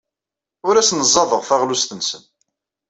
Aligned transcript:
Ur 0.67 0.75
asen-ẓẓadeɣ 0.75 1.41
taɣlust-nsen. 1.47 2.23